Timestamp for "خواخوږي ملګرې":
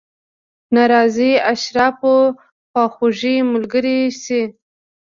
2.69-3.99